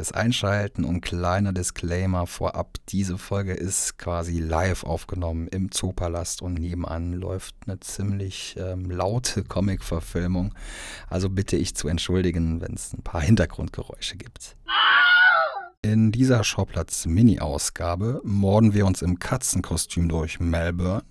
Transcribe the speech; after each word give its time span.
Fürs 0.00 0.12
Einschalten 0.12 0.84
und 0.84 1.02
kleiner 1.02 1.52
Disclaimer 1.52 2.26
vorab. 2.26 2.78
Diese 2.88 3.18
Folge 3.18 3.52
ist 3.52 3.98
quasi 3.98 4.40
live 4.40 4.82
aufgenommen 4.82 5.46
im 5.48 5.70
Zoopalast 5.70 6.40
und 6.40 6.54
nebenan 6.54 7.12
läuft 7.12 7.54
eine 7.66 7.80
ziemlich 7.80 8.56
ähm, 8.58 8.90
laute 8.90 9.44
Comic-Verfilmung. 9.44 10.54
Also 11.10 11.28
bitte 11.28 11.58
ich 11.58 11.76
zu 11.76 11.86
entschuldigen, 11.86 12.62
wenn 12.62 12.72
es 12.72 12.94
ein 12.94 13.02
paar 13.02 13.20
Hintergrundgeräusche 13.30 14.16
gibt. 14.16 14.56
In 15.82 16.12
dieser 16.12 16.44
Schauplatz-Mini-Ausgabe 16.44 18.22
morden 18.24 18.72
wir 18.72 18.86
uns 18.86 19.02
im 19.02 19.18
Katzenkostüm 19.18 20.08
durch 20.08 20.40
Melbourne, 20.40 21.04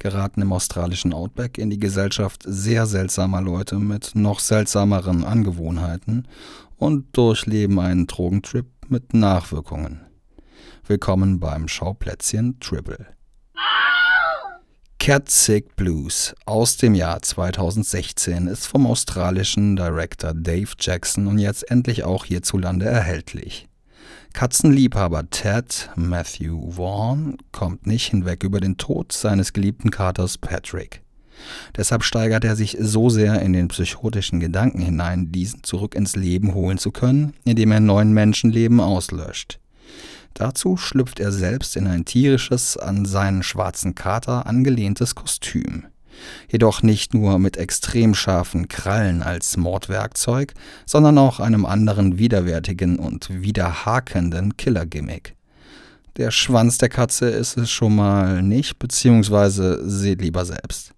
geraten 0.00 0.42
im 0.42 0.52
australischen 0.52 1.12
Outback 1.12 1.58
in 1.58 1.70
die 1.70 1.78
Gesellschaft 1.78 2.42
sehr 2.44 2.86
seltsamer 2.86 3.40
Leute 3.40 3.78
mit 3.78 4.14
noch 4.14 4.40
seltsameren 4.40 5.24
Angewohnheiten 5.24 6.26
und 6.76 7.16
durchleben 7.16 7.78
einen 7.78 8.06
Drogentrip 8.06 8.66
mit 8.88 9.14
Nachwirkungen. 9.14 10.00
Willkommen 10.86 11.40
beim 11.40 11.68
Schauplätzchen 11.68 12.60
Triple. 12.60 13.06
Cat 14.98 15.30
Sick 15.30 15.76
Blues 15.76 16.34
aus 16.46 16.78
dem 16.78 16.94
Jahr 16.94 17.22
2016 17.22 18.48
ist 18.48 18.66
vom 18.66 18.86
australischen 18.86 19.76
Director 19.76 20.34
Dave 20.34 20.70
Jackson 20.80 21.26
und 21.26 21.38
jetzt 21.38 21.70
endlich 21.70 22.02
auch 22.02 22.24
hierzulande 22.24 22.86
erhältlich. 22.86 23.68
Katzenliebhaber 24.32 25.30
Ted 25.30 25.90
Matthew 25.96 26.72
Vaughn 26.72 27.38
kommt 27.52 27.86
nicht 27.86 28.10
hinweg 28.10 28.42
über 28.42 28.60
den 28.60 28.76
Tod 28.76 29.12
seines 29.12 29.52
geliebten 29.52 29.90
Katers 29.90 30.38
Patrick. 30.38 31.05
Deshalb 31.76 32.02
steigert 32.02 32.44
er 32.44 32.56
sich 32.56 32.76
so 32.80 33.08
sehr 33.08 33.40
in 33.42 33.52
den 33.52 33.68
psychotischen 33.68 34.40
Gedanken 34.40 34.80
hinein, 34.80 35.32
diesen 35.32 35.62
zurück 35.62 35.94
ins 35.94 36.16
Leben 36.16 36.54
holen 36.54 36.78
zu 36.78 36.90
können, 36.90 37.34
indem 37.44 37.72
er 37.72 37.80
neuen 37.80 38.12
Menschenleben 38.12 38.80
auslöscht. 38.80 39.58
Dazu 40.34 40.76
schlüpft 40.76 41.18
er 41.18 41.32
selbst 41.32 41.76
in 41.76 41.86
ein 41.86 42.04
tierisches, 42.04 42.76
an 42.76 43.06
seinen 43.06 43.42
schwarzen 43.42 43.94
Kater 43.94 44.46
angelehntes 44.46 45.14
Kostüm. 45.14 45.86
Jedoch 46.50 46.82
nicht 46.82 47.14
nur 47.14 47.38
mit 47.38 47.56
extrem 47.56 48.14
scharfen 48.14 48.68
Krallen 48.68 49.22
als 49.22 49.56
Mordwerkzeug, 49.56 50.54
sondern 50.84 51.18
auch 51.18 51.40
einem 51.40 51.66
anderen 51.66 52.18
widerwärtigen 52.18 52.98
und 52.98 53.28
widerhakenden 53.42 54.56
Killergimmick. 54.56 55.36
Der 56.16 56.30
Schwanz 56.30 56.78
der 56.78 56.88
Katze 56.88 57.28
ist 57.28 57.58
es 57.58 57.70
schon 57.70 57.96
mal 57.96 58.42
nicht, 58.42 58.78
beziehungsweise 58.78 59.88
seht 59.88 60.22
lieber 60.22 60.44
selbst. 60.46 60.92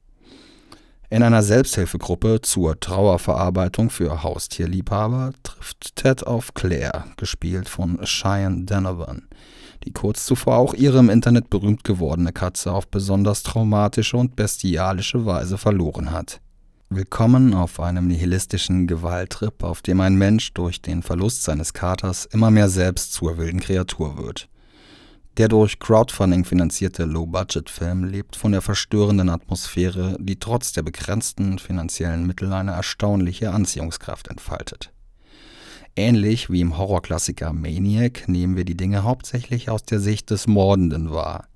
In 1.11 1.23
einer 1.23 1.42
Selbsthilfegruppe 1.42 2.42
zur 2.42 2.78
Trauerverarbeitung 2.81 3.89
für 3.89 4.23
Haustierliebhaber 4.23 5.33
trifft 5.42 5.97
Ted 5.97 6.27
auf 6.27 6.53
Claire, 6.53 7.05
gespielt 7.17 7.67
von 7.70 7.98
Cheyenne 8.05 8.67
Donovan, 8.67 9.27
die 9.84 9.92
kurz 9.92 10.27
zuvor 10.27 10.59
auch 10.59 10.75
ihre 10.75 10.98
im 10.98 11.09
Internet 11.09 11.48
berühmt 11.48 11.83
gewordene 11.83 12.33
Katze 12.34 12.73
auf 12.73 12.89
besonders 12.89 13.42
traumatische 13.42 14.19
und 14.19 14.36
bestialische 14.36 15.25
Weise 15.25 15.56
verloren 15.56 16.12
hat. 16.12 16.42
Willkommen 16.91 17.55
auf 17.55 17.81
einem 17.81 18.06
nihilistischen 18.06 18.86
Gewalttrip, 18.86 19.64
auf 19.64 19.81
dem 19.81 20.03
ein 20.03 20.17
Mensch 20.17 20.53
durch 20.53 20.83
den 20.83 21.03
Verlust 21.03 21.42
seines 21.42 21.73
Katers 21.73 22.27
immer 22.27 22.51
mehr 22.51 22.69
selbst 22.69 23.14
zur 23.14 23.39
wilden 23.39 23.61
Kreatur 23.61 24.19
wird. 24.19 24.51
Der 25.39 25.47
durch 25.47 25.78
Crowdfunding 25.78 26.44
finanzierte 26.44 27.05
Low-Budget-Film 27.05 28.03
lebt 28.03 28.34
von 28.34 28.50
der 28.50 28.61
verstörenden 28.61 29.29
Atmosphäre, 29.29 30.17
die 30.18 30.40
trotz 30.40 30.73
der 30.73 30.83
begrenzten 30.83 31.61
finanziellen 31.61 32.27
Mittel 32.27 32.52
eine 32.52 32.73
erstaunliche 32.73 33.52
Anziehungskraft 33.52 34.27
entfaltet. 34.27 34.92
Ähnlich 35.95 36.51
wie 36.51 36.61
im 36.61 36.77
Horrorklassiker 36.77 37.52
Maniac 37.52 38.29
nehmen 38.29 38.57
wir 38.57 38.64
die 38.64 38.77
Dinge 38.77 39.05
hauptsächlich 39.05 39.70
aus 39.70 39.85
der 39.85 40.01
Sicht 40.01 40.30
des 40.30 40.48
Mordenden 40.48 41.12
wahr. 41.12 41.46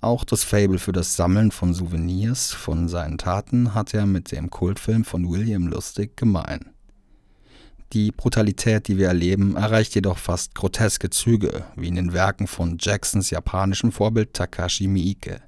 Auch 0.00 0.24
das 0.24 0.42
Fable 0.42 0.78
für 0.78 0.92
das 0.92 1.14
Sammeln 1.14 1.50
von 1.50 1.74
Souvenirs 1.74 2.52
von 2.52 2.88
seinen 2.88 3.18
Taten 3.18 3.74
hat 3.74 3.92
er 3.92 4.06
mit 4.06 4.32
dem 4.32 4.48
Kultfilm 4.48 5.04
von 5.04 5.28
William 5.28 5.66
Lustig 5.66 6.16
gemein. 6.16 6.70
Die 7.92 8.12
Brutalität, 8.12 8.86
die 8.86 8.98
wir 8.98 9.08
erleben, 9.08 9.56
erreicht 9.56 9.96
jedoch 9.96 10.16
fast 10.16 10.54
groteske 10.54 11.10
Züge, 11.10 11.64
wie 11.74 11.88
in 11.88 11.96
den 11.96 12.12
Werken 12.12 12.46
von 12.46 12.76
Jacksons 12.78 13.30
japanischem 13.30 13.90
Vorbild 13.90 14.32
Takashi 14.32 14.86
Miike. 14.86 15.42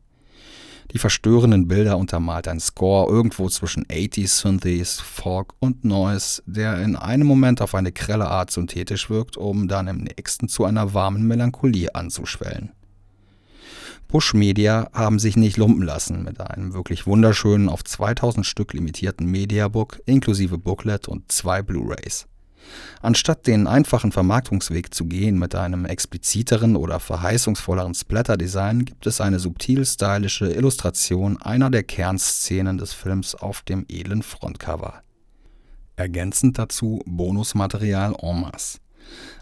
Die 0.92 0.98
verstörenden 0.98 1.69
Bilder 1.69 1.97
untermalt 1.97 2.48
ein 2.48 2.58
Score 2.58 3.08
irgendwo 3.08 3.48
zwischen 3.48 3.86
80s 3.86 4.41
Synthes, 4.41 4.98
Folk 4.98 5.54
und 5.60 5.84
Noise, 5.84 6.42
der 6.44 6.82
in 6.82 6.97
einem 6.97 7.28
Moment 7.28 7.62
auf 7.62 7.76
eine 7.76 7.92
grelle 7.92 8.26
Art 8.26 8.50
synthetisch 8.50 9.08
wirkt, 9.08 9.36
um 9.36 9.69
dann 9.69 9.86
im 9.86 9.98
nächsten 9.98 10.48
zu 10.48 10.64
einer 10.64 10.94
warmen 10.94 11.28
Melancholie 11.28 11.94
anzuschwellen. 11.94 12.72
Bush 14.08 14.34
Media 14.34 14.91
haben 14.92 15.20
sich 15.20 15.36
nicht 15.36 15.56
lumpen 15.56 15.84
lassen 15.84 16.25
mit 16.25 16.41
einem 16.41 16.75
wirklich 16.75 17.06
wunderschönen 17.06 17.69
auf 17.69 17.84
2000 17.84 18.44
Stück 18.44 18.75
limitierten 18.75 19.26
Mediabook 19.26 20.02
inklusive 20.06 20.58
Booklet 20.58 21.06
und 21.06 21.31
zwei 21.31 21.62
Blu-rays. 21.62 22.26
Anstatt 23.00 23.46
den 23.46 23.66
einfachen 23.66 24.12
Vermarktungsweg 24.12 24.94
zu 24.94 25.06
gehen 25.06 25.38
mit 25.38 25.54
einem 25.54 25.84
expliziteren 25.84 26.76
oder 26.76 27.00
verheißungsvolleren 27.00 27.94
Splatter-Design, 27.94 28.84
gibt 28.84 29.06
es 29.06 29.20
eine 29.20 29.38
subtil 29.38 29.84
stylische 29.84 30.52
Illustration 30.52 31.40
einer 31.42 31.70
der 31.70 31.82
Kernszenen 31.82 32.78
des 32.78 32.92
Films 32.92 33.34
auf 33.34 33.62
dem 33.62 33.86
edlen 33.88 34.22
Frontcover. 34.22 35.02
Ergänzend 35.96 36.58
dazu 36.58 37.02
Bonusmaterial 37.06 38.14
en 38.20 38.40
masse. 38.40 38.81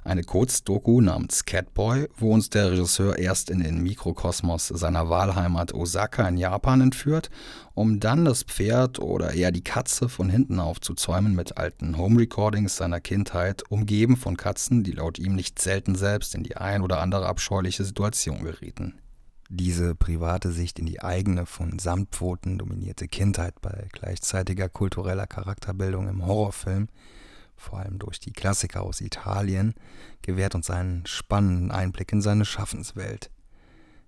Eine 0.02 0.22
Kurzdoku 0.22 1.00
namens 1.00 1.44
Catboy, 1.44 2.08
wo 2.16 2.32
uns 2.32 2.50
der 2.50 2.72
Regisseur 2.72 3.18
erst 3.18 3.50
in 3.50 3.60
den 3.60 3.82
Mikrokosmos 3.82 4.68
seiner 4.68 5.10
Wahlheimat 5.10 5.74
Osaka 5.74 6.26
in 6.26 6.38
Japan 6.38 6.80
entführt, 6.80 7.30
um 7.74 8.00
dann 8.00 8.24
das 8.24 8.42
Pferd 8.42 8.98
oder 8.98 9.34
eher 9.34 9.52
die 9.52 9.64
Katze 9.64 10.08
von 10.08 10.30
hinten 10.30 10.58
aufzuzäumen 10.58 11.34
mit 11.34 11.58
alten 11.58 11.98
Home-Recordings 11.98 12.76
seiner 12.76 13.00
Kindheit, 13.00 13.62
umgeben 13.68 14.16
von 14.16 14.36
Katzen, 14.36 14.84
die 14.84 14.92
laut 14.92 15.18
ihm 15.18 15.34
nicht 15.34 15.58
selten 15.58 15.94
selbst 15.94 16.34
in 16.34 16.42
die 16.42 16.56
ein 16.56 16.82
oder 16.82 17.00
andere 17.00 17.26
abscheuliche 17.26 17.84
Situation 17.84 18.42
gerieten. 18.42 19.00
Diese 19.52 19.96
private 19.96 20.52
Sicht 20.52 20.78
in 20.78 20.86
die 20.86 21.02
eigene, 21.02 21.44
von 21.44 21.80
Samtpfoten 21.80 22.56
dominierte 22.56 23.08
Kindheit 23.08 23.60
bei 23.60 23.88
gleichzeitiger 23.92 24.68
kultureller 24.68 25.26
Charakterbildung 25.26 26.08
im 26.08 26.24
Horrorfilm 26.24 26.88
vor 27.60 27.78
allem 27.78 27.98
durch 27.98 28.18
die 28.18 28.32
Klassiker 28.32 28.82
aus 28.82 29.00
Italien, 29.00 29.74
gewährt 30.22 30.54
uns 30.54 30.70
einen 30.70 31.06
spannenden 31.06 31.70
Einblick 31.70 32.12
in 32.12 32.22
seine 32.22 32.44
Schaffenswelt. 32.44 33.30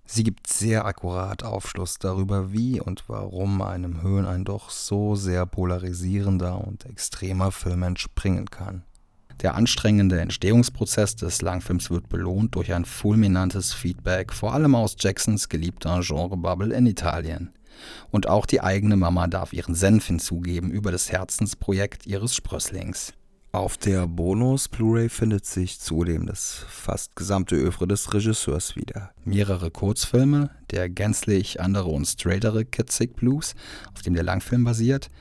Sie 0.05 0.23
gibt 0.23 0.47
sehr 0.47 0.85
akkurat 0.85 1.43
Aufschluss 1.43 1.97
darüber, 1.97 2.51
wie 2.51 2.81
und 2.81 3.05
warum 3.07 3.61
einem 3.61 4.01
Höhen 4.01 4.25
ein 4.25 4.43
doch 4.43 4.69
so 4.69 5.15
sehr 5.15 5.45
polarisierender 5.45 6.65
und 6.65 6.85
extremer 6.85 7.51
Film 7.51 7.83
entspringen 7.83 8.49
kann. 8.49 8.83
Der 9.41 9.55
anstrengende 9.55 10.19
Entstehungsprozess 10.19 11.15
des 11.15 11.41
Langfilms 11.41 11.89
wird 11.89 12.09
belohnt 12.09 12.55
durch 12.55 12.73
ein 12.73 12.85
fulminantes 12.85 13.73
Feedback, 13.73 14.33
vor 14.33 14.53
allem 14.53 14.75
aus 14.75 14.95
Jacksons 14.99 15.47
geliebter 15.47 16.01
Genrebubble 16.01 16.73
in 16.73 16.85
Italien. 16.85 17.51
Und 18.11 18.27
auch 18.27 18.45
die 18.45 18.61
eigene 18.61 18.95
Mama 18.97 19.27
darf 19.27 19.53
ihren 19.53 19.73
Senf 19.75 20.07
hinzugeben 20.07 20.69
über 20.69 20.91
das 20.91 21.11
Herzensprojekt 21.11 22.05
ihres 22.05 22.35
Sprösslings. 22.35 23.13
Auf 23.55 23.77
der 23.77 24.07
Bonus-Blu-ray 24.07 25.09
findet 25.09 25.45
sich 25.45 25.79
zudem 25.79 26.25
das 26.25 26.65
fast 26.67 27.15
gesamte 27.15 27.55
Övre 27.55 27.87
des 27.87 28.11
Regisseurs 28.11 28.75
wieder. 28.75 29.11
Mehrere 29.25 29.69
Kurzfilme, 29.69 30.49
der 30.71 30.89
gänzlich 30.89 31.61
andere 31.61 31.89
und 31.89 32.05
straightere 32.07 32.65
Kitzig 32.65 33.15
Blues, 33.15 33.53
auf 33.93 34.01
dem 34.01 34.15
der 34.15 34.23
Langfilm 34.23 34.63
basiert, 34.63 35.11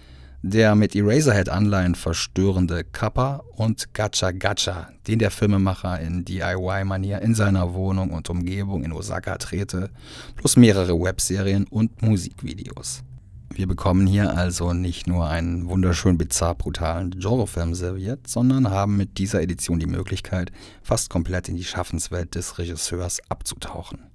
der 0.41 0.75
mit 0.75 0.97
Eraserhead-Anleihen 0.97 1.95
verstörende 1.95 2.85
Kappa 2.85 3.43
und 3.55 3.93
Gacha 3.93 4.31
Gacha, 4.31 4.89
den 5.07 5.19
der 5.19 5.31
Filmemacher 5.31 6.01
in 6.01 6.25
DIY-Manier 6.25 7.21
in 7.21 7.35
seiner 7.35 7.75
Wohnung 7.75 8.13
und 8.13 8.31
Umgebung 8.31 8.83
in 8.83 8.93
Osaka 8.93 9.37
drehte, 9.37 9.91
plus 10.37 10.57
mehrere 10.57 10.99
Webserien 10.99 11.67
und 11.67 12.01
Musikvideos. 12.01 13.05
Wir 13.55 13.67
bekommen 13.67 14.07
hier 14.07 14.35
also 14.35 14.73
nicht 14.73 15.07
nur 15.07 15.29
einen 15.29 15.69
wunderschön 15.69 16.17
bizarr 16.17 16.55
brutalen 16.55 17.11
Genrefilm 17.11 17.75
serviert, 17.75 18.27
sondern 18.27 18.71
haben 18.71 18.97
mit 18.97 19.19
dieser 19.19 19.43
Edition 19.43 19.79
die 19.79 19.87
Möglichkeit, 19.87 20.51
fast 20.83 21.11
komplett 21.11 21.51
in 21.51 21.57
die 21.57 21.65
Schaffenswelt 21.65 22.35
des 22.35 22.59
Regisseurs 22.59 23.21
abzutauchen. 23.29 24.11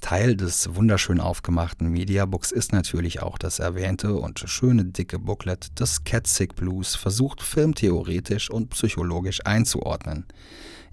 Teil 0.00 0.36
des 0.36 0.74
wunderschön 0.74 1.20
aufgemachten 1.20 1.88
Mediabooks 1.88 2.50
ist 2.50 2.72
natürlich 2.72 3.22
auch 3.22 3.38
das 3.38 3.60
erwähnte 3.60 4.14
und 4.16 4.40
schöne 4.40 4.84
dicke 4.84 5.20
Booklet, 5.20 5.68
das 5.76 6.00
Sick 6.24 6.56
Blues 6.56 6.96
versucht 6.96 7.40
filmtheoretisch 7.40 8.50
und 8.50 8.70
psychologisch 8.70 9.46
einzuordnen, 9.46 10.26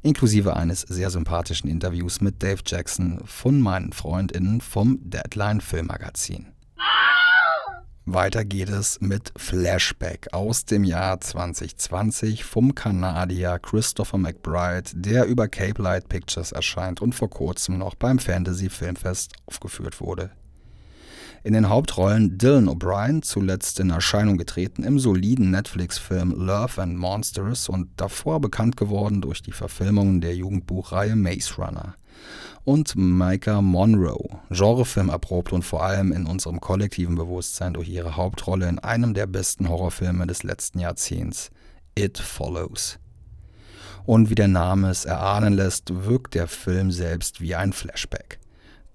inklusive 0.03 0.55
eines 0.55 0.81
sehr 0.81 1.09
sympathischen 1.09 1.69
Interviews 1.69 2.21
mit 2.21 2.44
Dave 2.44 2.61
Jackson 2.63 3.19
von 3.25 3.59
meinen 3.59 3.94
FreundInnen 3.94 4.61
vom 4.61 4.99
Deadline 5.09 5.59
Filmmagazin. 5.59 6.53
Weiter 8.13 8.45
geht 8.45 8.69
es 8.69 8.99
mit 8.99 9.31
Flashback 9.35 10.33
aus 10.33 10.65
dem 10.65 10.83
Jahr 10.83 11.21
2020 11.21 12.43
vom 12.43 12.75
Kanadier 12.75 13.59
Christopher 13.59 14.17
McBride, 14.17 14.89
der 14.93 15.25
über 15.25 15.47
Cape 15.47 15.81
Light 15.81 16.09
Pictures 16.09 16.51
erscheint 16.51 17.01
und 17.01 17.15
vor 17.15 17.29
kurzem 17.29 17.77
noch 17.77 17.95
beim 17.95 18.19
Fantasy 18.19 18.69
Filmfest 18.69 19.33
aufgeführt 19.45 20.01
wurde. 20.01 20.31
In 21.43 21.53
den 21.53 21.69
Hauptrollen 21.69 22.37
Dylan 22.37 22.69
O'Brien, 22.69 23.21
zuletzt 23.21 23.79
in 23.79 23.89
Erscheinung 23.89 24.37
getreten 24.37 24.83
im 24.83 24.99
soliden 24.99 25.51
Netflix-Film 25.51 26.31
Love 26.31 26.81
and 26.81 26.97
Monsters 26.97 27.69
und 27.69 27.89
davor 27.97 28.39
bekannt 28.39 28.77
geworden 28.77 29.21
durch 29.21 29.41
die 29.41 29.53
Verfilmungen 29.53 30.21
der 30.21 30.35
Jugendbuchreihe 30.35 31.15
Maze 31.15 31.55
Runner 31.55 31.95
und 32.63 32.95
Micah 32.95 33.62
Monroe, 33.62 34.39
Genrefilm 34.50 35.09
erprobt 35.09 35.51
und 35.51 35.63
vor 35.63 35.83
allem 35.83 36.12
in 36.12 36.25
unserem 36.25 36.59
kollektiven 36.59 37.15
Bewusstsein 37.15 37.73
durch 37.73 37.89
ihre 37.89 38.15
Hauptrolle 38.15 38.69
in 38.69 38.79
einem 38.79 39.13
der 39.13 39.27
besten 39.27 39.68
Horrorfilme 39.68 40.27
des 40.27 40.44
letzten 40.44 40.79
Jahrzehnts, 40.79 41.50
It 41.95 42.18
Follows. 42.18 43.00
Und 44.06 44.29
wie 44.29 44.35
der 44.35 44.47
Name 44.47 44.89
es 44.89 45.06
erahnen 45.06 45.53
lässt, 45.53 46.06
wirkt 46.06 46.33
der 46.35 46.47
Film 46.47 46.91
selbst 46.91 47.41
wie 47.41 47.56
ein 47.56 47.73
Flashback. 47.73 48.39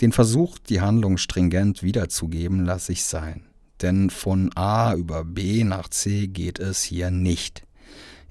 Den 0.01 0.13
Versuch, 0.13 0.59
die 0.59 0.81
Handlung 0.81 1.17
stringent 1.17 1.83
wiederzugeben, 1.83 2.65
lasse 2.65 2.93
ich 2.93 3.05
sein. 3.05 3.47
Denn 3.83 4.11
von 4.11 4.51
A 4.55 4.95
über 4.95 5.25
B 5.25 5.65
nach 5.65 5.89
C 5.89 6.27
geht 6.27 6.59
es 6.59 6.83
hier 6.83 7.11
nicht. 7.11 7.63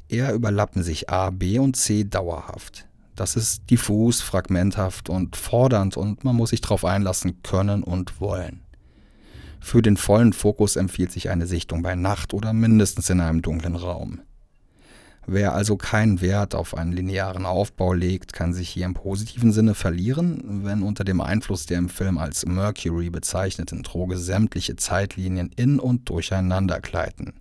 Eher 0.10 0.34
überlappen 0.34 0.84
sich 0.84 1.10
A, 1.10 1.30
B 1.30 1.60
und 1.60 1.76
C 1.76 2.04
dauerhaft. 2.04 2.85
Das 3.16 3.36
ist 3.36 3.70
diffus, 3.70 4.22
fragmenthaft 4.22 5.10
und 5.10 5.36
fordernd 5.36 5.96
und 5.96 6.24
man 6.24 6.36
muss 6.36 6.50
sich 6.50 6.62
darauf 6.62 6.84
einlassen 6.84 7.42
können 7.44 7.84
und 7.84 8.20
wollen. 8.20 8.62
Für 9.62 9.82
den 9.82 9.98
vollen 9.98 10.34
Fokus 10.34 10.76
empfiehlt 10.76 11.12
sich 11.12 11.30
eine 11.30 11.48
Sichtung 11.48 11.82
bei 11.82 11.96
Nacht 11.96 12.34
oder 12.34 12.54
mindestens 12.54 13.10
in 13.10 13.22
einem 13.22 13.42
dunklen 13.42 13.76
Raum. 13.76 14.22
Wer 15.28 15.54
also 15.56 15.76
keinen 15.76 16.22
Wert 16.22 16.54
auf 16.54 16.78
einen 16.78 16.92
linearen 16.92 17.48
Aufbau 17.48 17.94
legt, 17.94 18.34
kann 18.34 18.54
sich 18.54 18.70
hier 18.70 18.86
im 18.86 18.94
positiven 18.94 19.52
Sinne 19.52 19.74
verlieren, 19.74 20.64
wenn 20.66 20.84
unter 20.84 21.04
dem 21.04 21.20
Einfluss 21.20 21.66
der 21.66 21.80
im 21.80 21.90
Film 21.90 22.20
als 22.20 22.46
Mercury 22.46 23.10
bezeichneten 23.10 23.82
Droge 23.82 24.18
sämtliche 24.18 24.76
Zeitlinien 24.76 25.50
in 25.56 25.80
und 25.80 26.10
durcheinander 26.10 26.80
gleiten. 26.80 27.34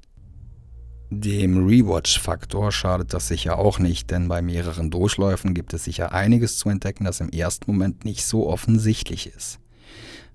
Dem 1.16 1.64
Rewatch-Faktor 1.64 2.72
schadet 2.72 3.14
das 3.14 3.28
sicher 3.28 3.56
auch 3.56 3.78
nicht, 3.78 4.10
denn 4.10 4.26
bei 4.26 4.42
mehreren 4.42 4.90
Durchläufen 4.90 5.54
gibt 5.54 5.72
es 5.72 5.84
sicher 5.84 6.12
einiges 6.12 6.58
zu 6.58 6.68
entdecken, 6.68 7.04
das 7.04 7.20
im 7.20 7.28
ersten 7.28 7.70
Moment 7.70 8.04
nicht 8.04 8.24
so 8.26 8.48
offensichtlich 8.48 9.28
ist. 9.28 9.60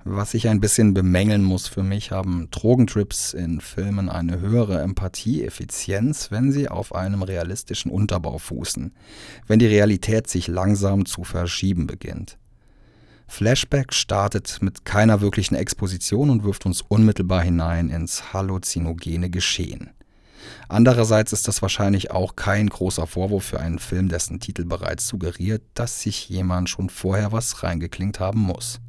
Was 0.06 0.34
ich 0.34 0.48
ein 0.48 0.62
bisschen 0.62 0.94
bemängeln 0.94 1.44
muss 1.44 1.68
für 1.68 1.84
mich, 1.84 2.12
haben 2.12 2.48
Drogentrips 2.52 3.34
in 3.34 3.60
Filmen 3.60 4.08
eine 4.08 4.40
höhere 4.40 4.80
Empathieeffizienz, 4.82 6.32
wenn 6.32 6.54
sie 6.54 6.70
auf 6.70 6.96
einem 6.96 7.24
realistischen 7.24 7.92
Unterbau 7.92 8.38
fußen, 8.38 8.94
wenn 9.48 9.60
die 9.60 9.68
Realität 9.68 10.28
sich 10.28 10.48
langsam 10.48 11.06
zu 11.06 11.26
verschieben 11.26 11.88
beginnt. 11.88 12.38
Flashback 13.28 13.94
startet 13.94 14.60
mit 14.62 14.86
keiner 14.86 15.20
wirklichen 15.20 15.56
Exposition 15.56 16.30
und 16.30 16.46
wirft 16.46 16.66
uns 16.66 16.82
unmittelbar 16.82 17.42
hinein 17.42 17.90
ins 17.90 18.32
halluzinogene 18.32 19.30
Geschehen. 19.30 19.90
Andererseits 20.68 21.34
ist 21.34 21.48
das 21.48 21.62
wahrscheinlich 21.62 22.12
auch 22.12 22.36
kein 22.36 22.68
großer 22.68 23.08
Vorwurf 23.08 23.46
für 23.46 23.60
einen 23.60 23.80
Film, 23.80 24.10
dessen 24.10 24.40
Titel 24.40 24.66
bereits 24.66 25.08
suggeriert, 25.08 25.64
dass 25.74 26.02
sich 26.02 26.30
jemand 26.30 26.70
schon 26.70 26.90
vorher 26.90 27.32
was 27.32 27.64
reingeklingt 27.64 28.20
haben 28.20 28.42
muss. 28.42 28.80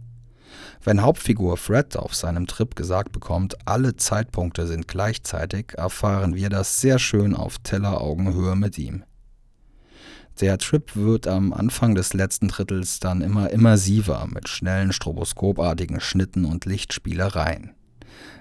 Wenn 0.82 1.02
Hauptfigur 1.02 1.56
Fred 1.56 1.96
auf 1.96 2.14
seinem 2.14 2.46
Trip 2.46 2.74
gesagt 2.74 3.12
bekommt, 3.12 3.56
alle 3.66 3.96
Zeitpunkte 3.96 4.66
sind 4.66 4.88
gleichzeitig, 4.88 5.74
erfahren 5.76 6.34
wir 6.34 6.48
das 6.48 6.80
sehr 6.80 6.98
schön 6.98 7.34
auf 7.34 7.58
Telleraugenhöhe 7.58 8.56
mit 8.56 8.78
ihm. 8.78 9.04
Der 10.40 10.56
Trip 10.56 10.96
wird 10.96 11.26
am 11.26 11.52
Anfang 11.52 11.94
des 11.94 12.14
letzten 12.14 12.48
Drittels 12.48 12.98
dann 12.98 13.20
immer 13.20 13.50
immersiver 13.50 14.26
mit 14.32 14.48
schnellen 14.48 14.92
stroboskopartigen 14.92 16.00
Schnitten 16.00 16.46
und 16.46 16.64
Lichtspielereien. 16.64 17.74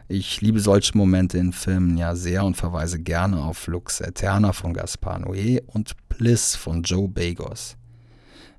Ich 0.07 0.41
liebe 0.41 0.59
solche 0.59 0.97
Momente 0.97 1.37
in 1.37 1.53
Filmen 1.53 1.97
ja 1.97 2.15
sehr 2.15 2.43
und 2.43 2.57
verweise 2.57 2.99
gerne 2.99 3.43
auf 3.43 3.67
Lux 3.67 4.01
Eterna 4.01 4.53
von 4.53 4.73
Gaspar 4.73 5.19
Noé 5.19 5.61
und 5.67 5.95
Bliss 6.09 6.55
von 6.55 6.81
Joe 6.83 7.07
Bagos. 7.07 7.77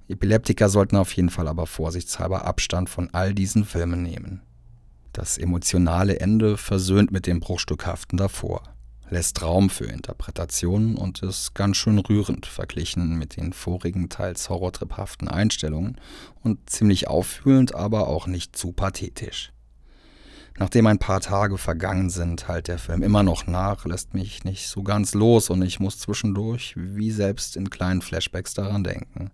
Epileptiker 0.08 0.68
sollten 0.68 0.96
auf 0.96 1.12
jeden 1.12 1.30
Fall 1.30 1.48
aber 1.48 1.66
vorsichtshalber 1.66 2.44
Abstand 2.44 2.90
von 2.90 3.10
all 3.12 3.34
diesen 3.34 3.64
Filmen 3.64 4.02
nehmen. 4.02 4.42
Das 5.12 5.38
emotionale 5.38 6.20
Ende 6.20 6.56
versöhnt 6.56 7.10
mit 7.10 7.26
dem 7.26 7.40
Bruchstückhaften 7.40 8.16
davor, 8.16 8.62
lässt 9.08 9.42
Raum 9.42 9.70
für 9.70 9.86
Interpretationen 9.86 10.96
und 10.96 11.22
ist 11.22 11.54
ganz 11.54 11.76
schön 11.76 11.98
rührend 11.98 12.46
verglichen 12.46 13.18
mit 13.18 13.36
den 13.36 13.52
vorigen 13.52 14.08
teils 14.08 14.48
horrortriphaften 14.48 15.28
Einstellungen 15.28 16.00
und 16.42 16.70
ziemlich 16.70 17.08
auffühlend, 17.08 17.74
aber 17.74 18.08
auch 18.08 18.26
nicht 18.26 18.56
zu 18.56 18.72
pathetisch. 18.72 19.52
Nachdem 20.58 20.86
ein 20.86 20.98
paar 20.98 21.20
Tage 21.20 21.56
vergangen 21.56 22.10
sind, 22.10 22.48
halt 22.48 22.68
der 22.68 22.78
Film 22.78 23.02
immer 23.02 23.22
noch 23.22 23.46
nach, 23.46 23.86
lässt 23.86 24.14
mich 24.14 24.44
nicht 24.44 24.68
so 24.68 24.82
ganz 24.82 25.14
los 25.14 25.48
und 25.48 25.62
ich 25.62 25.80
muss 25.80 25.98
zwischendurch 25.98 26.74
wie 26.76 27.10
selbst 27.10 27.56
in 27.56 27.70
kleinen 27.70 28.02
Flashbacks 28.02 28.54
daran 28.54 28.84
denken. 28.84 29.30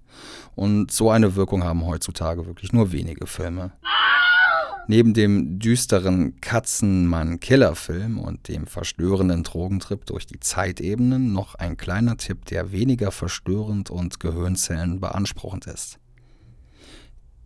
Und 0.55 0.93
so 0.93 1.11
eine 1.11 1.35
Wirkung 1.35 1.65
haben 1.65 1.85
heutzutage 1.85 2.47
wirklich 2.47 2.73
nur 2.73 2.93
wenige 2.93 3.27
Filme. 3.27 3.73
Neben 4.89 5.15
dem 5.15 5.59
düsteren 5.59 6.41
Katzenmann-Killer-Film 6.41 8.21
und 8.21 8.47
dem 8.47 8.69
verstörenden 8.69 9.43
Drogentrip 9.43 10.07
durch 10.07 10.27
die 10.27 10.39
Zeitebenen 10.39 11.33
noch 11.33 11.57
ein 11.57 11.77
kleiner 11.77 12.17
Tipp, 12.19 12.45
der 12.45 12.71
weniger 12.71 13.11
verstörend 13.11 13.91
und 13.91 14.21
Gehirnzellen 14.21 15.01
beanspruchend 15.01 15.67
ist. 15.67 15.99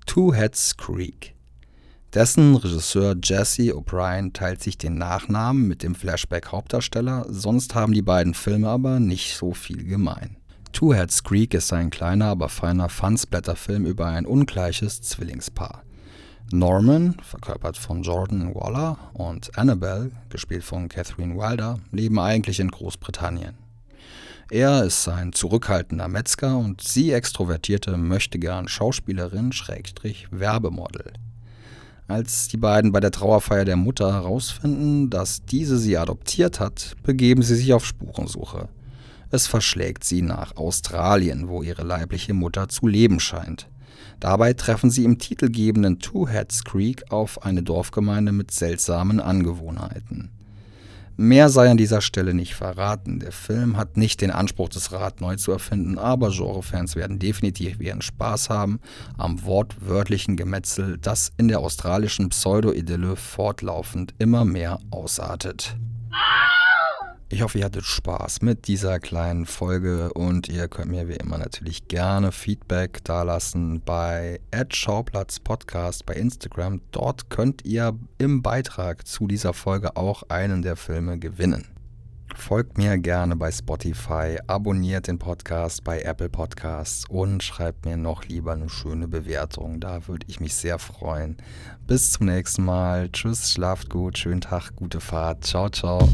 Two 0.05 0.35
Heads 0.35 0.77
Creek 0.77 1.35
dessen 2.15 2.57
Regisseur 2.57 3.17
Jesse 3.23 3.75
O'Brien 3.75 4.33
teilt 4.33 4.63
sich 4.63 4.79
den 4.79 4.97
Nachnamen 4.97 5.69
mit 5.69 5.83
dem 5.83 5.95
Flashback-Hauptdarsteller, 5.95 7.27
sonst 7.29 7.75
haben 7.75 7.93
die 7.93 8.03
beiden 8.03 8.35
Filme 8.35 8.69
aber 8.69 9.01
nicht 9.01 9.37
so 9.37 9.55
viel 9.55 9.85
gemein. 9.85 10.37
Two 10.73 10.95
Heads 10.95 11.25
Creek 11.25 11.55
ist 11.55 11.73
ein 11.73 11.91
kleiner, 11.91 12.27
aber 12.27 12.49
feiner 12.49 12.89
Fun-Splatter-Film 12.89 13.87
über 13.87 14.07
ein 14.07 14.27
ungleiches 14.27 15.03
Zwillingspaar. 15.03 15.83
Norman, 16.53 17.17
verkörpert 17.23 17.77
von 17.77 18.03
Jordan 18.03 18.55
Waller, 18.55 18.99
und 19.13 19.57
Annabelle, 19.57 20.11
gespielt 20.31 20.65
von 20.65 20.89
Catherine 20.89 21.37
Wilder, 21.37 21.79
leben 21.93 22.19
eigentlich 22.19 22.61
in 22.61 22.71
Großbritannien. 22.71 23.57
Er 24.51 24.83
ist 24.83 25.07
ein 25.07 25.33
zurückhaltender 25.33 26.09
Metzger 26.09 26.57
und 26.57 26.83
sie 26.83 27.13
extrovertierte 27.13 27.97
möchtegern 27.97 28.67
Schauspielerin 28.67 29.53
Schrägstrich 29.53 30.27
Werbemodel. 30.33 31.13
Als 32.11 32.49
die 32.49 32.57
beiden 32.57 32.91
bei 32.91 32.99
der 32.99 33.13
Trauerfeier 33.13 33.65
der 33.65 33.77
Mutter 33.77 34.13
herausfinden, 34.13 35.11
dass 35.11 35.45
diese 35.45 35.79
sie 35.79 35.97
adoptiert 35.97 36.59
hat, 36.59 36.97
begeben 37.05 37.43
sie 37.43 37.55
sich 37.55 37.73
auf 37.73 37.87
Spurensuche. 37.87 38.69
Es 39.31 39.47
verschlägt 39.47 40.03
sie 40.03 40.21
nach 40.21 40.57
Australien, 40.57 41.47
wo 41.47 41.63
ihre 41.63 41.85
leibliche 41.85 42.35
Mutter 42.35 42.69
zu 42.69 42.89
leben 42.89 43.21
scheint. 43.21 43.69
Dabei 44.19 44.55
treffen 44.55 44.91
sie 44.91 45.05
im 45.05 45.19
titelgebenden 45.19 46.01
Two 46.01 46.27
Heads 46.27 46.65
Creek 46.65 47.13
auf 47.13 47.45
eine 47.45 47.63
Dorfgemeinde 47.63 48.33
mit 48.33 48.51
seltsamen 48.51 49.21
Angewohnheiten. 49.21 50.31
Mehr 51.23 51.51
sei 51.51 51.71
an 51.71 51.77
dieser 51.77 52.01
Stelle 52.01 52.33
nicht 52.33 52.55
verraten. 52.55 53.21
Der 53.21 53.31
Film 53.31 53.77
hat 53.77 53.99
nicht 53.99 54.23
den 54.23 54.31
Anspruch, 54.31 54.71
das 54.71 54.91
Rad 54.91 55.21
neu 55.21 55.37
zu 55.37 55.53
erfinden, 55.53 55.99
aber 55.99 56.31
Genrefans 56.31 56.97
werden 56.97 57.19
definitiv 57.19 57.79
ihren 57.79 58.01
Spaß 58.01 58.49
haben 58.49 58.81
am 59.19 59.45
wortwörtlichen 59.45 60.39
Gemetzel, 60.39 60.97
das 60.97 61.31
in 61.37 61.49
der 61.49 61.61
australischen 61.61 62.31
Pseudo-Idylle 62.31 63.17
fortlaufend 63.17 64.15
immer 64.19 64.47
mehr 64.47 64.79
ausartet. 64.91 65.77
Ich 67.33 67.43
hoffe, 67.43 67.61
ihr 67.61 67.65
hattet 67.65 67.85
Spaß 67.85 68.43
mit 68.43 68.67
dieser 68.67 68.99
kleinen 68.99 69.47
Folge 69.47 70.13
und 70.15 70.49
ihr 70.49 70.67
könnt 70.67 70.91
mir 70.91 71.07
wie 71.07 71.15
immer 71.15 71.39
natürlich 71.39 71.87
gerne 71.87 72.33
Feedback 72.33 73.05
dalassen 73.05 73.81
bei 73.85 74.41
Schauplatz 74.71 75.39
Podcast 75.39 76.05
bei 76.07 76.15
Instagram. 76.15 76.81
Dort 76.91 77.31
könnt 77.31 77.65
ihr 77.65 77.97
im 78.19 78.43
Beitrag 78.43 79.07
zu 79.07 79.29
dieser 79.29 79.53
Folge 79.53 79.97
auch 79.97 80.25
einen 80.29 80.63
der 80.63 80.75
Filme 80.75 81.21
gewinnen. 81.21 81.69
Folgt 82.35 82.79
mir 82.79 82.99
gerne 82.99 83.37
bei 83.37 83.53
Spotify, 83.53 84.39
abonniert 84.49 85.07
den 85.07 85.21
Podcast 85.21 85.85
bei 85.85 86.01
Apple 86.03 86.31
Podcasts 86.31 87.05
und 87.09 87.45
schreibt 87.45 87.85
mir 87.85 87.97
noch 87.97 88.25
lieber 88.25 88.55
eine 88.55 88.69
schöne 88.69 89.07
Bewertung. 89.07 89.79
Da 89.79 90.09
würde 90.09 90.27
ich 90.29 90.41
mich 90.41 90.55
sehr 90.55 90.81
freuen. 90.81 91.37
Bis 91.87 92.11
zum 92.11 92.27
nächsten 92.27 92.65
Mal. 92.65 93.09
Tschüss, 93.13 93.53
schlaft 93.53 93.89
gut, 93.89 94.19
schönen 94.19 94.41
Tag, 94.41 94.75
gute 94.75 94.99
Fahrt. 94.99 95.45
Ciao, 95.45 95.69
ciao. 95.69 96.09